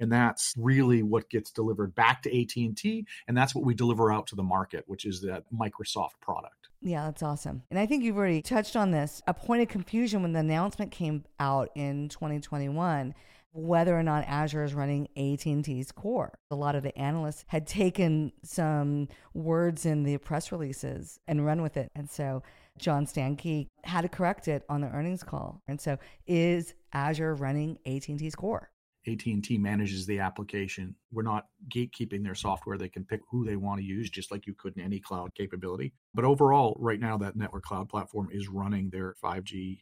And 0.00 0.12
that's 0.12 0.54
really 0.56 1.02
what 1.02 1.28
gets 1.28 1.50
delivered 1.50 1.94
back 1.94 2.22
to 2.22 2.42
AT&T 2.42 3.06
and 3.26 3.36
that's 3.36 3.54
what 3.54 3.64
we 3.64 3.74
deliver 3.74 4.12
out 4.12 4.28
to 4.28 4.36
the 4.36 4.42
market, 4.42 4.84
which 4.86 5.04
is 5.04 5.20
that 5.22 5.44
Microsoft 5.52 6.20
product. 6.20 6.68
Yeah, 6.80 7.06
that's 7.06 7.24
awesome. 7.24 7.62
And 7.70 7.78
I 7.80 7.86
think 7.86 8.04
you've 8.04 8.16
already 8.16 8.42
touched 8.42 8.76
on 8.76 8.92
this. 8.92 9.20
A 9.26 9.34
point 9.34 9.62
of 9.62 9.68
confusion 9.68 10.22
when 10.22 10.32
the 10.32 10.38
announcement 10.38 10.92
came 10.92 11.24
out 11.40 11.70
in 11.74 12.08
2021 12.08 13.14
whether 13.58 13.98
or 13.98 14.02
not 14.02 14.24
Azure 14.26 14.64
is 14.64 14.74
running 14.74 15.08
AT&T's 15.16 15.92
core. 15.92 16.38
A 16.50 16.54
lot 16.54 16.74
of 16.74 16.82
the 16.82 16.96
analysts 16.96 17.44
had 17.48 17.66
taken 17.66 18.32
some 18.42 19.08
words 19.34 19.84
in 19.84 20.04
the 20.04 20.16
press 20.18 20.52
releases 20.52 21.18
and 21.26 21.44
run 21.44 21.62
with 21.62 21.76
it. 21.76 21.90
And 21.94 22.08
so 22.08 22.42
John 22.78 23.06
Stankey 23.06 23.68
had 23.84 24.02
to 24.02 24.08
correct 24.08 24.48
it 24.48 24.64
on 24.68 24.80
the 24.80 24.88
earnings 24.88 25.24
call. 25.24 25.62
And 25.66 25.80
so, 25.80 25.98
is 26.26 26.74
Azure 26.92 27.34
running 27.34 27.78
AT&T's 27.84 28.34
core? 28.36 28.70
AT&T 29.06 29.58
manages 29.58 30.06
the 30.06 30.20
application. 30.20 30.94
We're 31.10 31.22
not 31.22 31.46
gatekeeping 31.74 32.22
their 32.22 32.34
software. 32.34 32.76
They 32.76 32.88
can 32.88 33.04
pick 33.04 33.20
who 33.30 33.44
they 33.44 33.56
want 33.56 33.80
to 33.80 33.86
use 33.86 34.10
just 34.10 34.30
like 34.30 34.46
you 34.46 34.54
could 34.54 34.76
in 34.76 34.84
any 34.84 35.00
cloud 35.00 35.34
capability. 35.34 35.92
But 36.14 36.24
overall, 36.24 36.76
right 36.78 37.00
now 37.00 37.16
that 37.18 37.36
network 37.36 37.64
cloud 37.64 37.88
platform 37.88 38.28
is 38.30 38.48
running 38.48 38.90
their 38.90 39.14
5G 39.22 39.78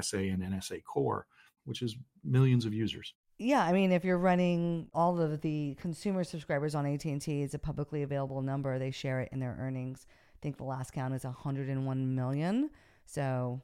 SA 0.00 0.18
and 0.18 0.42
NSA 0.42 0.82
core, 0.84 1.26
which 1.68 1.82
is 1.82 1.96
millions 2.24 2.64
of 2.64 2.72
users. 2.72 3.14
Yeah, 3.38 3.62
I 3.62 3.72
mean 3.72 3.92
if 3.92 4.04
you're 4.04 4.18
running 4.18 4.88
all 4.94 5.20
of 5.20 5.40
the 5.42 5.76
consumer 5.80 6.24
subscribers 6.24 6.74
on 6.74 6.86
AT&T, 6.86 7.42
it's 7.42 7.54
a 7.54 7.58
publicly 7.58 8.02
available 8.02 8.42
number. 8.42 8.78
They 8.78 8.90
share 8.90 9.20
it 9.20 9.28
in 9.32 9.38
their 9.38 9.56
earnings. 9.60 10.06
I 10.08 10.38
think 10.42 10.56
the 10.56 10.64
last 10.64 10.92
count 10.92 11.14
is 11.14 11.24
101 11.24 12.14
million. 12.14 12.70
So 13.04 13.62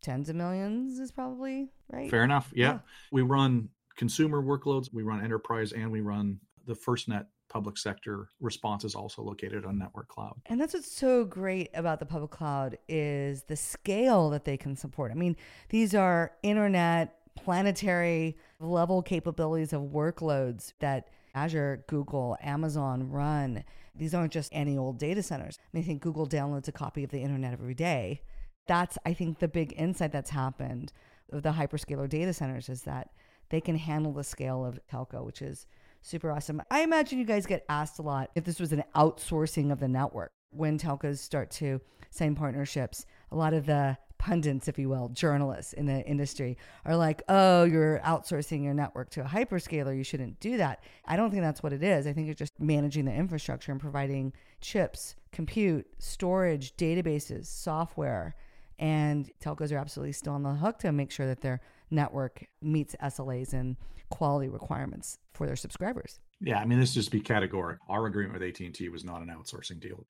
tens 0.00 0.28
of 0.28 0.36
millions 0.36 0.98
is 0.98 1.10
probably 1.10 1.70
right. 1.90 2.10
Fair 2.10 2.24
enough. 2.24 2.52
Yeah. 2.54 2.66
yeah. 2.66 2.78
We 3.10 3.22
run 3.22 3.68
consumer 3.96 4.42
workloads, 4.42 4.92
we 4.92 5.02
run 5.02 5.22
enterprise, 5.22 5.72
and 5.72 5.90
we 5.90 6.00
run 6.00 6.38
the 6.66 6.74
FirstNet 6.74 7.26
public 7.48 7.78
sector 7.78 8.28
response 8.40 8.84
is 8.84 8.94
also 8.94 9.22
located 9.22 9.64
on 9.64 9.78
network 9.78 10.08
cloud. 10.08 10.34
And 10.46 10.60
that's 10.60 10.74
what's 10.74 10.90
so 10.90 11.24
great 11.24 11.70
about 11.74 12.00
the 12.00 12.06
public 12.06 12.30
cloud 12.30 12.78
is 12.88 13.44
the 13.44 13.56
scale 13.56 14.30
that 14.30 14.44
they 14.44 14.56
can 14.56 14.76
support. 14.76 15.12
I 15.12 15.14
mean, 15.14 15.36
these 15.68 15.94
are 15.94 16.32
internet 16.42 17.16
planetary 17.36 18.36
level 18.60 19.02
capabilities 19.02 19.72
of 19.72 19.82
workloads 19.82 20.72
that 20.80 21.08
Azure, 21.34 21.84
Google, 21.88 22.36
Amazon 22.40 23.10
run 23.10 23.64
these 23.96 24.14
aren't 24.14 24.32
just 24.32 24.50
any 24.52 24.76
old 24.76 24.98
data 24.98 25.22
centers. 25.22 25.58
I, 25.58 25.62
mean, 25.72 25.84
I 25.84 25.86
think 25.86 26.02
Google 26.02 26.26
downloads 26.26 26.68
a 26.68 26.72
copy 26.72 27.04
of 27.04 27.10
the 27.10 27.20
internet 27.20 27.52
every 27.52 27.74
day. 27.74 28.22
That's, 28.66 28.98
I 29.06 29.14
think, 29.14 29.38
the 29.38 29.48
big 29.48 29.74
insight 29.76 30.12
that's 30.12 30.30
happened 30.30 30.92
of 31.32 31.42
the 31.42 31.52
hyperscaler 31.52 32.08
data 32.08 32.32
centers 32.32 32.68
is 32.68 32.82
that 32.82 33.10
they 33.50 33.60
can 33.60 33.76
handle 33.76 34.12
the 34.12 34.24
scale 34.24 34.64
of 34.64 34.80
telco, 34.90 35.24
which 35.24 35.42
is 35.42 35.66
super 36.02 36.30
awesome. 36.32 36.62
I 36.70 36.80
imagine 36.80 37.18
you 37.18 37.24
guys 37.24 37.46
get 37.46 37.64
asked 37.68 37.98
a 37.98 38.02
lot 38.02 38.30
if 38.34 38.44
this 38.44 38.58
was 38.58 38.72
an 38.72 38.84
outsourcing 38.96 39.70
of 39.70 39.80
the 39.80 39.88
network 39.88 40.32
when 40.50 40.78
telcos 40.78 41.18
start 41.18 41.50
to 41.52 41.80
sign 42.10 42.34
partnerships. 42.34 43.06
A 43.30 43.36
lot 43.36 43.54
of 43.54 43.66
the 43.66 43.96
pundits, 44.24 44.68
if 44.68 44.78
you 44.78 44.88
will, 44.88 45.10
journalists 45.10 45.74
in 45.74 45.84
the 45.84 46.02
industry 46.06 46.56
are 46.86 46.96
like, 46.96 47.22
oh, 47.28 47.64
you're 47.64 47.98
outsourcing 47.98 48.64
your 48.64 48.72
network 48.72 49.10
to 49.10 49.20
a 49.20 49.24
hyperscaler. 49.24 49.94
You 49.94 50.02
shouldn't 50.02 50.40
do 50.40 50.56
that. 50.56 50.82
I 51.04 51.16
don't 51.16 51.30
think 51.30 51.42
that's 51.42 51.62
what 51.62 51.74
it 51.74 51.82
is. 51.82 52.06
I 52.06 52.14
think 52.14 52.30
it's 52.30 52.38
just 52.38 52.58
managing 52.58 53.04
the 53.04 53.12
infrastructure 53.12 53.70
and 53.70 53.78
providing 53.78 54.32
chips, 54.62 55.14
compute, 55.30 55.86
storage, 55.98 56.74
databases, 56.76 57.48
software. 57.48 58.34
And 58.78 59.30
telcos 59.42 59.70
are 59.72 59.76
absolutely 59.76 60.12
still 60.12 60.32
on 60.32 60.42
the 60.42 60.54
hook 60.54 60.78
to 60.78 60.90
make 60.90 61.10
sure 61.10 61.26
that 61.26 61.42
their 61.42 61.60
network 61.90 62.46
meets 62.62 62.96
SLAs 63.02 63.52
and 63.52 63.76
quality 64.08 64.48
requirements 64.48 65.18
for 65.34 65.46
their 65.46 65.54
subscribers. 65.54 66.18
Yeah, 66.40 66.60
I 66.60 66.64
mean, 66.64 66.80
this 66.80 66.94
just 66.94 67.10
be 67.10 67.20
categoric. 67.20 67.76
Our 67.90 68.06
agreement 68.06 68.40
with 68.40 68.48
AT&T 68.48 68.88
was 68.88 69.04
not 69.04 69.20
an 69.20 69.28
outsourcing 69.28 69.80
deal. 69.80 70.06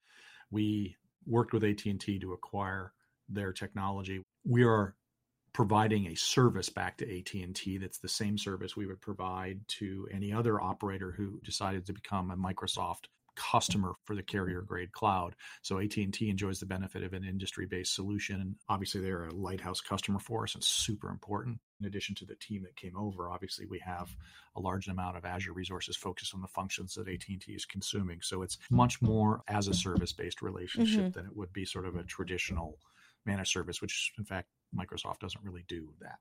We 0.52 0.94
worked 1.26 1.52
with 1.52 1.64
AT&T 1.64 2.20
to 2.20 2.32
acquire 2.32 2.92
their 3.34 3.52
technology. 3.52 4.22
We 4.44 4.64
are 4.64 4.94
providing 5.52 6.08
a 6.08 6.16
service 6.16 6.68
back 6.68 6.98
to 6.98 7.18
AT&T 7.18 7.78
that's 7.78 7.98
the 7.98 8.08
same 8.08 8.36
service 8.36 8.76
we 8.76 8.86
would 8.86 9.00
provide 9.00 9.60
to 9.68 10.08
any 10.12 10.32
other 10.32 10.60
operator 10.60 11.12
who 11.12 11.40
decided 11.44 11.86
to 11.86 11.92
become 11.92 12.30
a 12.30 12.36
Microsoft 12.36 13.04
customer 13.36 13.94
for 14.04 14.14
the 14.14 14.22
carrier 14.22 14.62
grade 14.62 14.92
cloud. 14.92 15.34
So 15.62 15.78
AT&T 15.78 16.28
enjoys 16.28 16.60
the 16.60 16.66
benefit 16.66 17.02
of 17.02 17.12
an 17.12 17.24
industry-based 17.24 17.94
solution 17.94 18.40
and 18.40 18.54
obviously 18.68 19.00
they're 19.00 19.26
a 19.26 19.34
lighthouse 19.34 19.80
customer 19.80 20.18
for 20.18 20.44
us 20.44 20.54
and 20.54 20.62
super 20.62 21.10
important. 21.10 21.58
In 21.80 21.86
addition 21.86 22.14
to 22.16 22.24
the 22.24 22.36
team 22.36 22.62
that 22.62 22.76
came 22.76 22.96
over, 22.96 23.28
obviously 23.28 23.66
we 23.66 23.80
have 23.80 24.08
a 24.56 24.60
large 24.60 24.88
amount 24.88 25.16
of 25.16 25.24
Azure 25.24 25.52
resources 25.52 25.96
focused 25.96 26.34
on 26.34 26.40
the 26.40 26.48
functions 26.48 26.94
that 26.94 27.08
AT&T 27.08 27.44
is 27.48 27.64
consuming. 27.64 28.20
So 28.22 28.42
it's 28.42 28.58
much 28.70 29.02
more 29.02 29.42
as 29.48 29.68
a 29.68 29.74
service-based 29.74 30.42
relationship 30.42 31.00
mm-hmm. 31.00 31.10
than 31.10 31.26
it 31.26 31.36
would 31.36 31.52
be 31.52 31.64
sort 31.64 31.86
of 31.86 31.96
a 31.96 32.04
traditional 32.04 32.78
managed 33.26 33.52
service 33.52 33.80
which 33.80 34.12
in 34.18 34.24
fact 34.24 34.48
Microsoft 34.76 35.20
doesn't 35.20 35.42
really 35.44 35.64
do 35.68 35.88
that. 36.00 36.18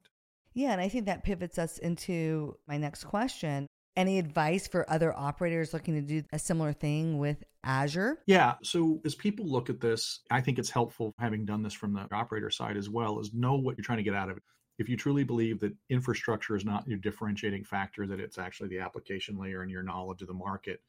Yeah, 0.54 0.72
and 0.72 0.82
I 0.82 0.88
think 0.90 1.06
that 1.06 1.24
pivots 1.24 1.58
us 1.58 1.80
into 1.80 2.56
my 2.68 2.78
next 2.78 3.06
question. 3.06 3.68
Any 3.96 4.20
advice 4.20 4.68
for 4.68 4.90
other 4.90 5.14
operators 5.16 5.74
looking 5.74 5.96
to 5.96 6.02
do 6.02 6.24
a 6.32 6.40
similar 6.40 6.74
thing 6.74 7.18
with 7.18 7.44
Azure? 7.64 8.20
Yeah. 8.26 8.56
So 8.64 9.00
as 9.06 9.16
people 9.16 9.46
look 9.46 9.70
at 9.70 9.80
this, 9.80 10.22
I 10.32 10.42
think 10.42 10.60
it's 10.60 10.70
helpful 10.70 11.14
having 11.20 11.46
done 11.46 11.62
this 11.62 11.74
from 11.74 11.94
the 11.94 12.08
operator 12.12 12.50
side 12.50 12.78
as 12.78 12.90
well, 12.90 13.20
is 13.20 13.34
know 13.34 13.56
what 13.56 13.78
you're 13.78 13.84
trying 13.84 14.00
to 14.00 14.04
get 14.04 14.16
out 14.16 14.30
of 14.30 14.38
it. 14.38 14.44
If 14.80 14.90
you 14.90 14.98
truly 14.98 15.24
believe 15.24 15.60
that 15.60 15.74
infrastructure 15.90 16.56
is 16.56 16.66
not 16.66 16.88
your 16.88 16.98
differentiating 16.98 17.64
factor, 17.64 18.08
that 18.08 18.20
it's 18.20 18.40
actually 18.40 18.70
the 18.70 18.80
application 18.80 19.38
layer 19.38 19.62
and 19.62 19.70
your 19.70 19.84
knowledge 19.84 20.22
of 20.22 20.28
the 20.28 20.34
market, 20.34 20.82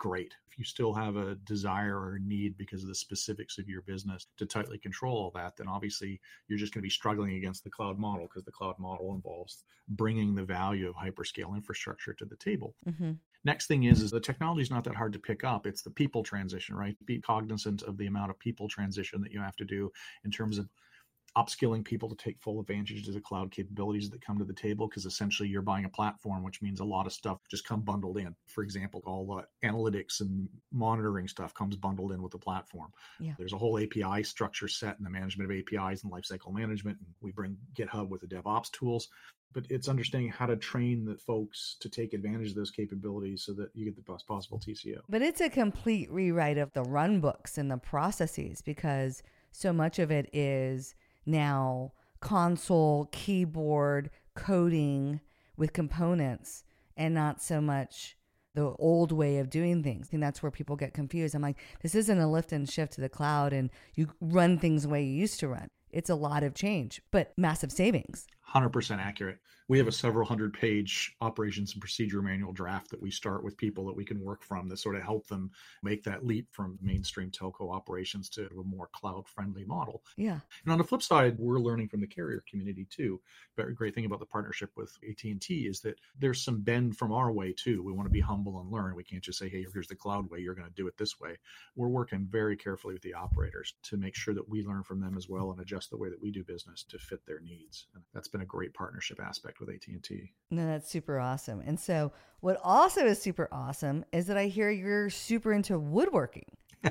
great. 0.00 0.34
If 0.50 0.58
you 0.58 0.64
still 0.64 0.92
have 0.94 1.16
a 1.16 1.36
desire 1.44 1.96
or 1.96 2.18
need 2.18 2.56
because 2.56 2.82
of 2.82 2.88
the 2.88 2.94
specifics 2.94 3.58
of 3.58 3.68
your 3.68 3.82
business 3.82 4.26
to 4.38 4.46
tightly 4.46 4.78
control 4.78 5.16
all 5.16 5.30
that, 5.36 5.56
then 5.56 5.68
obviously 5.68 6.20
you're 6.48 6.58
just 6.58 6.74
going 6.74 6.80
to 6.80 6.86
be 6.86 6.90
struggling 6.90 7.36
against 7.36 7.62
the 7.62 7.70
cloud 7.70 7.98
model 7.98 8.26
because 8.26 8.42
the 8.42 8.50
cloud 8.50 8.78
model 8.78 9.14
involves 9.14 9.62
bringing 9.90 10.34
the 10.34 10.42
value 10.42 10.88
of 10.88 10.96
hyperscale 10.96 11.54
infrastructure 11.54 12.14
to 12.14 12.24
the 12.24 12.36
table. 12.36 12.74
Mm-hmm. 12.88 13.12
Next 13.44 13.66
thing 13.66 13.84
is, 13.84 14.00
is 14.00 14.10
the 14.10 14.20
technology 14.20 14.62
is 14.62 14.70
not 14.70 14.84
that 14.84 14.94
hard 14.94 15.12
to 15.12 15.18
pick 15.18 15.44
up. 15.44 15.66
It's 15.66 15.82
the 15.82 15.90
people 15.90 16.22
transition, 16.22 16.74
right? 16.74 16.96
Be 17.04 17.20
cognizant 17.20 17.82
of 17.82 17.96
the 17.98 18.06
amount 18.06 18.30
of 18.30 18.38
people 18.38 18.68
transition 18.68 19.20
that 19.20 19.32
you 19.32 19.40
have 19.40 19.56
to 19.56 19.64
do 19.64 19.92
in 20.24 20.30
terms 20.30 20.58
of 20.58 20.68
upskilling 21.36 21.84
people 21.84 22.08
to 22.08 22.16
take 22.16 22.40
full 22.40 22.60
advantage 22.60 23.06
of 23.06 23.14
the 23.14 23.20
cloud 23.20 23.50
capabilities 23.50 24.10
that 24.10 24.24
come 24.24 24.38
to 24.38 24.44
the 24.44 24.52
table 24.52 24.88
because 24.88 25.06
essentially 25.06 25.48
you're 25.48 25.62
buying 25.62 25.84
a 25.84 25.88
platform 25.88 26.42
which 26.42 26.60
means 26.60 26.80
a 26.80 26.84
lot 26.84 27.06
of 27.06 27.12
stuff 27.12 27.38
just 27.48 27.66
come 27.66 27.80
bundled 27.80 28.18
in. 28.18 28.34
For 28.46 28.62
example 28.62 29.02
all 29.06 29.26
the 29.26 29.68
analytics 29.68 30.20
and 30.20 30.48
monitoring 30.72 31.28
stuff 31.28 31.54
comes 31.54 31.76
bundled 31.76 32.12
in 32.12 32.22
with 32.22 32.32
the 32.32 32.38
platform. 32.38 32.92
Yeah. 33.20 33.34
there's 33.38 33.52
a 33.52 33.58
whole 33.58 33.78
api 33.78 34.22
structure 34.24 34.68
set 34.68 34.98
in 34.98 35.04
the 35.04 35.10
management 35.10 35.50
of 35.50 35.56
apis 35.56 36.02
and 36.02 36.12
lifecycle 36.12 36.52
management 36.52 36.98
and 36.98 37.08
we 37.20 37.30
bring 37.30 37.56
github 37.74 38.08
with 38.08 38.22
the 38.22 38.26
devops 38.26 38.70
tools. 38.72 39.08
But 39.52 39.66
it's 39.68 39.88
understanding 39.88 40.30
how 40.30 40.46
to 40.46 40.56
train 40.56 41.04
the 41.04 41.16
folks 41.16 41.76
to 41.80 41.88
take 41.88 42.12
advantage 42.12 42.50
of 42.50 42.54
those 42.54 42.70
capabilities 42.70 43.42
so 43.44 43.52
that 43.54 43.70
you 43.74 43.84
get 43.84 43.96
the 43.96 44.12
best 44.12 44.26
possible 44.26 44.60
tco 44.60 44.98
but 45.08 45.22
it's 45.22 45.40
a 45.40 45.50
complete 45.50 46.10
rewrite 46.10 46.58
of 46.58 46.72
the 46.72 46.82
run 46.82 47.20
books 47.20 47.58
and 47.58 47.70
the 47.70 47.76
processes 47.76 48.62
because 48.62 49.22
so 49.52 49.72
much 49.72 49.98
of 49.98 50.10
it 50.10 50.28
is 50.32 50.94
now 51.30 51.92
console, 52.20 53.08
keyboard, 53.12 54.10
coding 54.34 55.20
with 55.56 55.72
components 55.72 56.64
and 56.96 57.14
not 57.14 57.42
so 57.42 57.60
much 57.60 58.16
the 58.54 58.74
old 58.78 59.12
way 59.12 59.38
of 59.38 59.48
doing 59.48 59.82
things. 59.82 60.08
And 60.12 60.22
that's 60.22 60.42
where 60.42 60.50
people 60.50 60.76
get 60.76 60.92
confused. 60.92 61.34
I'm 61.34 61.42
like, 61.42 61.58
this 61.82 61.94
isn't 61.94 62.18
a 62.18 62.30
lift 62.30 62.52
and 62.52 62.68
shift 62.68 62.94
to 62.94 63.00
the 63.00 63.08
cloud 63.08 63.52
and 63.52 63.70
you 63.94 64.08
run 64.20 64.58
things 64.58 64.82
the 64.82 64.88
way 64.88 65.02
you 65.02 65.12
used 65.12 65.40
to 65.40 65.48
run. 65.48 65.68
It's 65.90 66.10
a 66.10 66.14
lot 66.14 66.42
of 66.42 66.54
change, 66.54 67.02
but 67.10 67.32
massive 67.36 67.72
savings. 67.72 68.26
100% 68.54 68.98
accurate 68.98 69.38
we 69.70 69.78
have 69.78 69.86
a 69.86 69.92
several 69.92 70.26
hundred 70.26 70.52
page 70.52 71.14
operations 71.20 71.74
and 71.74 71.80
procedure 71.80 72.20
manual 72.20 72.52
draft 72.52 72.90
that 72.90 73.00
we 73.00 73.08
start 73.08 73.44
with 73.44 73.56
people 73.56 73.86
that 73.86 73.94
we 73.94 74.04
can 74.04 74.20
work 74.20 74.42
from 74.42 74.68
that 74.68 74.80
sort 74.80 74.96
of 74.96 75.02
help 75.02 75.28
them 75.28 75.48
make 75.84 76.02
that 76.02 76.26
leap 76.26 76.48
from 76.50 76.76
mainstream 76.82 77.30
telco 77.30 77.72
operations 77.72 78.28
to 78.28 78.46
a 78.46 78.64
more 78.64 78.88
cloud 78.92 79.28
friendly 79.28 79.64
model. 79.64 80.02
Yeah. 80.16 80.40
And 80.64 80.72
on 80.72 80.78
the 80.78 80.82
flip 80.82 81.02
side, 81.02 81.36
we're 81.38 81.60
learning 81.60 81.86
from 81.86 82.00
the 82.00 82.08
carrier 82.08 82.42
community 82.50 82.84
too. 82.90 83.20
Very 83.56 83.72
great 83.72 83.94
thing 83.94 84.06
about 84.06 84.18
the 84.18 84.26
partnership 84.26 84.70
with 84.76 84.92
AT&T 85.08 85.68
is 85.68 85.80
that 85.82 86.00
there's 86.18 86.42
some 86.42 86.62
bend 86.62 86.96
from 86.96 87.12
our 87.12 87.30
way 87.30 87.52
too. 87.52 87.84
We 87.84 87.92
want 87.92 88.06
to 88.06 88.12
be 88.12 88.18
humble 88.18 88.58
and 88.58 88.72
learn. 88.72 88.96
We 88.96 89.04
can't 89.04 89.22
just 89.22 89.38
say, 89.38 89.48
"Hey, 89.48 89.64
here's 89.72 89.86
the 89.86 89.94
cloud 89.94 90.28
way, 90.28 90.40
you're 90.40 90.56
going 90.56 90.66
to 90.66 90.74
do 90.74 90.88
it 90.88 90.96
this 90.96 91.20
way." 91.20 91.38
We're 91.76 91.86
working 91.86 92.26
very 92.28 92.56
carefully 92.56 92.94
with 92.94 93.04
the 93.04 93.14
operators 93.14 93.74
to 93.84 93.96
make 93.96 94.16
sure 94.16 94.34
that 94.34 94.48
we 94.48 94.64
learn 94.64 94.82
from 94.82 94.98
them 94.98 95.16
as 95.16 95.28
well 95.28 95.52
and 95.52 95.60
adjust 95.60 95.90
the 95.90 95.96
way 95.96 96.08
that 96.10 96.20
we 96.20 96.32
do 96.32 96.42
business 96.42 96.82
to 96.88 96.98
fit 96.98 97.24
their 97.24 97.38
needs. 97.38 97.86
And 97.94 98.02
that's 98.12 98.26
been 98.26 98.39
a 98.40 98.46
great 98.46 98.74
partnership 98.74 99.20
aspect 99.20 99.60
with 99.60 99.68
AT&T. 99.68 100.32
No, 100.50 100.66
that's 100.66 100.90
super 100.90 101.18
awesome. 101.18 101.62
And 101.64 101.78
so 101.78 102.12
what 102.40 102.60
also 102.62 103.06
is 103.06 103.20
super 103.20 103.48
awesome 103.52 104.04
is 104.12 104.26
that 104.26 104.36
I 104.36 104.46
hear 104.46 104.70
you're 104.70 105.10
super 105.10 105.52
into 105.52 105.78
woodworking. 105.78 106.56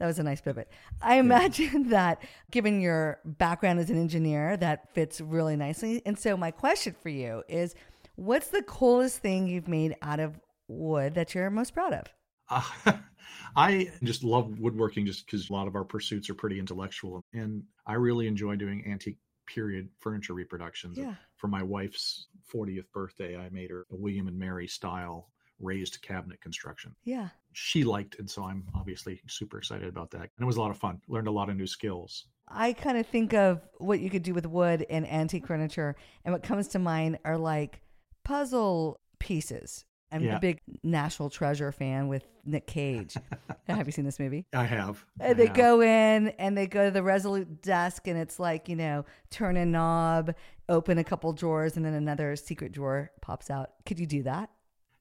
That 0.00 0.06
was 0.08 0.18
a 0.18 0.22
nice 0.22 0.40
pivot. 0.40 0.68
I 1.00 1.16
imagine 1.16 1.88
that 1.90 2.22
given 2.50 2.80
your 2.80 3.20
background 3.24 3.78
as 3.78 3.90
an 3.90 3.96
engineer, 3.96 4.56
that 4.56 4.92
fits 4.92 5.20
really 5.20 5.56
nicely. 5.56 6.02
And 6.04 6.18
so, 6.18 6.36
my 6.36 6.50
question 6.50 6.94
for 7.00 7.08
you 7.08 7.42
is 7.48 7.74
what's 8.16 8.48
the 8.48 8.62
coolest 8.62 9.18
thing 9.18 9.46
you've 9.46 9.68
made 9.68 9.96
out 10.02 10.20
of 10.20 10.38
wood 10.68 11.14
that 11.14 11.34
you're 11.34 11.48
most 11.50 11.74
proud 11.74 11.92
of? 11.92 12.12
Uh, 12.50 12.92
I 13.56 13.90
just 14.02 14.24
love 14.24 14.58
woodworking 14.58 15.06
just 15.06 15.26
because 15.26 15.48
a 15.48 15.52
lot 15.52 15.68
of 15.68 15.76
our 15.76 15.84
pursuits 15.84 16.28
are 16.28 16.34
pretty 16.34 16.58
intellectual. 16.58 17.22
And 17.32 17.62
I 17.86 17.94
really 17.94 18.26
enjoy 18.26 18.56
doing 18.56 18.84
antique 18.86 19.18
period 19.46 19.88
furniture 19.98 20.34
reproductions. 20.34 20.98
Yeah. 20.98 21.14
For 21.36 21.48
my 21.48 21.62
wife's 21.62 22.26
40th 22.52 22.90
birthday, 22.92 23.36
I 23.36 23.48
made 23.50 23.70
her 23.70 23.86
a 23.90 23.96
William 23.96 24.28
and 24.28 24.38
Mary 24.38 24.66
style 24.66 25.30
raised 25.60 26.02
cabinet 26.02 26.40
construction. 26.40 26.94
Yeah. 27.04 27.28
She 27.52 27.84
liked 27.84 28.18
and 28.18 28.28
so 28.28 28.44
I'm 28.44 28.64
obviously 28.74 29.20
super 29.28 29.58
excited 29.58 29.88
about 29.88 30.10
that. 30.12 30.22
And 30.22 30.30
it 30.40 30.44
was 30.44 30.56
a 30.56 30.60
lot 30.60 30.70
of 30.70 30.76
fun. 30.76 31.00
Learned 31.08 31.28
a 31.28 31.32
lot 31.32 31.48
of 31.48 31.56
new 31.56 31.66
skills. 31.66 32.26
I 32.48 32.72
kind 32.72 32.98
of 32.98 33.06
think 33.06 33.32
of 33.32 33.62
what 33.78 34.00
you 34.00 34.10
could 34.10 34.22
do 34.22 34.34
with 34.34 34.46
wood 34.46 34.84
and 34.90 35.08
antique 35.08 35.46
furniture, 35.46 35.96
and 36.24 36.32
what 36.32 36.42
comes 36.42 36.68
to 36.68 36.78
mind 36.78 37.18
are 37.24 37.38
like 37.38 37.80
puzzle 38.22 39.00
pieces 39.18 39.86
I'm 40.14 40.22
yeah. 40.22 40.36
a 40.36 40.40
big 40.40 40.60
National 40.84 41.28
Treasure 41.28 41.72
fan 41.72 42.06
with 42.06 42.24
Nick 42.44 42.68
Cage. 42.68 43.16
have 43.66 43.86
you 43.86 43.90
seen 43.90 44.04
this 44.04 44.20
movie? 44.20 44.46
I 44.54 44.62
have. 44.62 45.04
Uh, 45.20 45.24
I 45.24 45.32
they 45.32 45.46
have. 45.46 45.56
go 45.56 45.80
in 45.80 46.28
and 46.38 46.56
they 46.56 46.68
go 46.68 46.84
to 46.84 46.90
the 46.92 47.02
Resolute 47.02 47.62
desk, 47.62 48.06
and 48.06 48.16
it's 48.16 48.38
like, 48.38 48.68
you 48.68 48.76
know, 48.76 49.04
turn 49.30 49.56
a 49.56 49.66
knob, 49.66 50.32
open 50.68 50.98
a 50.98 51.04
couple 51.04 51.32
drawers, 51.32 51.76
and 51.76 51.84
then 51.84 51.94
another 51.94 52.36
secret 52.36 52.70
drawer 52.70 53.10
pops 53.22 53.50
out. 53.50 53.70
Could 53.86 53.98
you 53.98 54.06
do 54.06 54.22
that? 54.22 54.50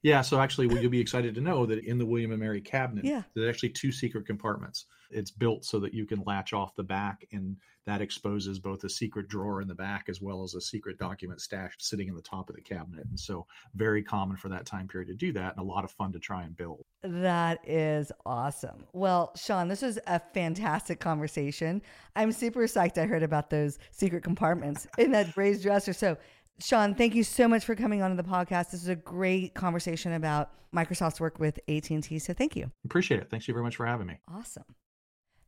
Yeah, 0.02 0.22
so 0.22 0.40
actually, 0.42 0.68
you'll 0.82 0.90
be 0.90 1.00
excited 1.00 1.36
to 1.36 1.42
know 1.42 1.68
that 1.68 1.86
in 1.86 2.00
the 2.00 2.06
William 2.06 2.32
and 2.32 2.40
Mary 2.40 2.60
cabinet, 2.60 3.06
yeah. 3.06 3.22
there's 3.36 3.48
actually 3.48 3.70
two 3.70 3.92
secret 3.92 4.26
compartments. 4.26 4.86
It's 5.14 5.32
built 5.32 5.66
so 5.66 5.80
that 5.80 5.94
you 5.94 6.06
can 6.06 6.24
latch 6.26 6.54
off 6.54 6.76
the 6.76 6.84
back, 6.84 7.26
and 7.32 7.58
that 7.86 8.02
exposes 8.02 8.60
both 8.60 8.84
a 8.84 8.90
secret 8.90 9.28
drawer 9.28 9.62
in 9.62 9.68
the 9.68 9.76
back 9.76 10.06
as 10.08 10.22
well 10.22 10.44
as 10.44 10.54
a 10.54 10.62
secret 10.62 10.98
document 10.98 11.42
stashed 11.42 11.82
sitting 11.84 12.08
in 12.08 12.16
the 12.16 12.22
top 12.22 12.50
of 12.50 12.56
the 12.56 12.62
cabinet. 12.62 13.06
And 13.06 13.20
so, 13.20 13.46
very 13.76 14.04
common 14.04 14.38
for 14.38 14.50
that 14.50 14.66
time 14.66 14.88
period 14.88 15.08
to 15.08 15.16
do 15.16 15.32
that, 15.34 15.56
and 15.56 15.60
a 15.60 15.70
lot 15.70 15.84
of 15.84 15.92
fun 15.92 16.12
to 16.14 16.20
try 16.20 16.44
and 16.44 16.56
build. 16.56 16.86
That 17.02 17.60
is 17.68 18.12
awesome. 18.26 18.86
Well, 18.94 19.32
Shawn, 19.36 19.68
this 19.68 19.82
was 19.82 20.00
a 20.08 20.20
fantastic 20.34 21.00
conversation. 21.00 21.82
I'm 22.16 22.32
super 22.32 22.62
psyched 22.62 22.98
I 22.98 23.06
heard 23.06 23.24
about 23.24 23.50
those 23.50 23.80
secret 23.92 24.24
compartments 24.24 24.88
in 24.98 25.12
that 25.12 25.36
raised 25.36 25.64
dresser. 25.64 25.94
So, 25.94 26.18
Shawn, 26.60 26.96
thank 26.96 27.16
you 27.16 27.24
so 27.24 27.48
much 27.48 27.66
for 27.66 27.76
coming 27.76 28.02
on 28.02 28.16
to 28.16 28.22
the 28.22 28.28
podcast. 28.28 28.72
This 28.72 28.84
is 28.84 28.88
a 28.88 28.96
great 28.96 29.54
conversation 29.54 30.14
about 30.14 30.52
Microsoft's 30.74 31.20
work 31.20 31.40
with 31.40 31.60
AT&T. 31.68 32.20
So 32.20 32.34
thank 32.34 32.56
you. 32.56 32.72
Appreciate 32.86 33.20
it. 33.22 33.30
Thanks 33.30 33.48
you 33.48 33.54
very 33.54 33.64
much 33.64 33.76
for 33.76 33.86
having 33.86 34.08
me. 34.08 34.20
Awesome. 34.28 34.64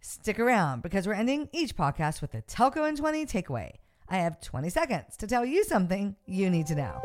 Stick 0.08 0.40
around 0.40 0.84
because 0.84 1.08
we're 1.08 1.16
ending 1.16 1.50
each 1.52 1.76
podcast 1.76 2.22
with 2.22 2.36
a 2.36 2.44
Telco 2.44 2.88
in 2.88 2.96
20 2.96 3.26
takeaway. 3.26 3.72
I 4.08 4.18
have 4.18 4.40
20 4.40 4.70
seconds 4.70 5.18
to 5.18 5.26
tell 5.26 5.44
you 5.44 5.64
something 5.64 6.16
you 6.28 6.52
need 6.52 6.68
to 6.68 6.76
know. 6.76 7.02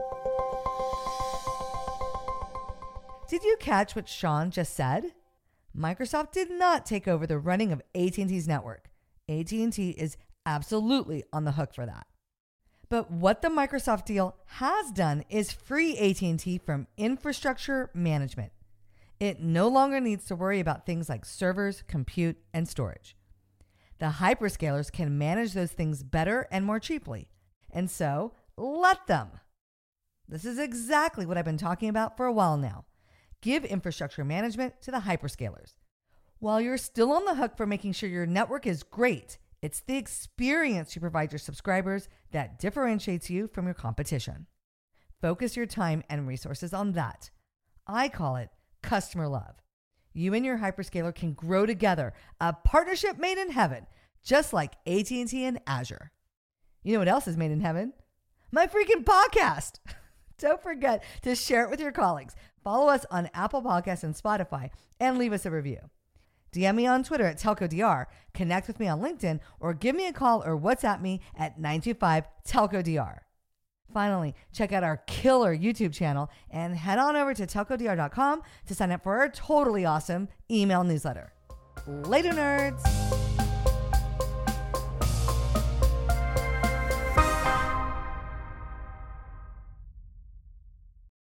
Did 3.27 3.43
you 3.43 3.57
catch 3.59 3.97
what 3.97 4.07
Shawn 4.07 4.51
just 4.51 4.75
said? 4.75 5.15
Microsoft 5.75 6.33
did 6.33 6.51
not 6.51 6.85
take 6.85 7.09
over 7.09 7.27
the 7.27 7.39
running 7.39 7.73
of 7.73 7.81
AT&T's 7.95 8.47
network. 8.47 8.91
AT&T 9.31 9.95
is 9.97 10.19
absolutely 10.45 11.25
on 11.33 11.47
the 11.47 11.53
hook 11.53 11.73
for 11.73 11.87
that. 11.87 12.07
But 12.91 13.11
what 13.11 13.41
the 13.41 13.49
Microsoft 13.49 14.05
deal 14.05 14.37
has 14.45 14.91
done 14.91 15.25
is 15.31 15.53
free 15.53 15.97
AT&T 15.97 16.59
from 16.67 16.87
infrastructure 16.99 17.89
management. 17.95 18.53
It 19.21 19.39
no 19.39 19.69
longer 19.69 20.01
needs 20.01 20.25
to 20.27 20.35
worry 20.35 20.61
about 20.61 20.87
things 20.87 21.11
like 21.11 21.27
servers, 21.27 21.85
compute, 21.87 22.39
and 22.55 22.67
storage. 22.67 23.17
The 23.99 24.07
hyperscalers 24.07 24.91
can 24.91 25.19
manage 25.19 25.53
those 25.53 25.73
things 25.73 26.03
better 26.03 26.49
and 26.51 26.65
more 26.65 26.81
cheaply. 26.81 27.29
And 27.71 27.91
so, 27.91 28.33
let 28.57 29.07
them. 29.07 29.29
This 30.27 30.47
is 30.47 30.59
exactly 30.59 31.27
what 31.27 31.37
I've 31.37 31.45
been 31.45 31.59
talking 31.59 31.91
about 31.91 32.17
for 32.17 32.25
a 32.25 32.33
while 32.33 32.57
now. 32.57 32.87
Give 33.43 33.63
infrastructure 33.65 34.25
management 34.25 34.81
to 34.83 34.91
the 34.91 35.01
hyperscalers. 35.01 35.75
While 36.39 36.63
you're 36.63 36.79
still 36.79 37.13
on 37.13 37.27
the 37.27 37.35
hook 37.35 37.59
for 37.59 37.67
making 37.67 37.93
sure 37.93 38.09
your 38.09 38.25
network 38.25 38.67
is 38.67 38.83
great, 38.83 39.37
it's 39.61 39.81
the 39.81 39.99
experience 39.99 40.95
you 40.95 41.01
provide 41.01 41.31
your 41.31 41.39
subscribers 41.39 42.09
that 42.33 42.59
differentiates 42.59 43.29
you 43.29 43.49
from 43.53 43.67
your 43.67 43.75
competition. 43.75 44.47
Focus 45.21 45.57
your 45.57 45.67
time 45.67 46.03
and 46.09 46.27
resources 46.27 46.73
on 46.73 46.93
that. 46.93 47.31
I 47.87 48.09
call 48.09 48.37
it 48.37 48.49
customer 48.83 49.29
love. 49.29 49.57
You 50.13 50.35
and 50.35 50.45
your 50.45 50.59
hyperscaler 50.59 51.15
can 51.15 51.33
grow 51.33 51.67
together, 51.67 52.13
a 52.41 52.53
partnership 52.53 53.19
made 53.19 53.39
in 53.39 53.51
heaven, 53.51 53.87
just 54.25 54.53
like 54.53 54.75
AT&T 54.87 55.45
and 55.45 55.61
Azure. 55.67 56.11
You 56.83 56.95
know 56.95 56.99
what 56.99 57.09
else 57.09 57.29
is 57.29 57.37
made 57.37 57.51
in 57.51 57.61
heaven? 57.61 57.93
My 58.51 58.67
freaking 58.67 59.05
podcast. 59.05 59.79
Don't 60.39 60.63
forget 60.63 61.05
to 61.23 61.35
share 61.35 61.65
it 61.65 61.71
with 61.71 61.81
your 61.81 61.93
colleagues. 61.93 62.35
Follow 62.65 62.89
us 62.89 63.05
on 63.11 63.31
Apple 63.35 63.63
Podcasts 63.63 64.03
and 64.03 64.15
Spotify 64.15 64.71
and 64.99 65.19
leave 65.19 65.33
us 65.33 65.47
a 65.47 65.51
review. 65.51 65.79
DM 66.53 66.75
me 66.75 66.87
on 66.87 67.05
Twitter 67.05 67.25
at 67.25 67.39
TelcoDR, 67.39 68.07
connect 68.35 68.67
with 68.67 68.81
me 68.81 68.89
on 68.89 69.01
LinkedIn, 69.01 69.39
or 69.61 69.73
give 69.73 69.95
me 69.95 70.09
a 70.09 70.13
call 70.13 70.43
or 70.45 70.59
WhatsApp 70.59 71.01
me 71.01 71.21
at 71.37 71.61
925 71.61 72.25
TelcoDR. 72.47 73.19
Finally, 73.93 74.35
check 74.53 74.73
out 74.73 74.85
our 74.85 74.99
killer 75.07 75.57
YouTube 75.57 75.93
channel 75.93 76.31
and 76.51 76.77
head 76.77 76.99
on 76.99 77.17
over 77.17 77.35
to 77.35 77.47
telcodr.com 77.47 78.43
to 78.67 78.75
sign 78.75 78.93
up 78.93 79.03
for 79.03 79.19
our 79.19 79.29
totally 79.29 79.85
awesome 79.85 80.29
email 80.51 80.85
newsletter. 80.85 81.33
Later, 81.87 82.31
nerds! 82.31 83.30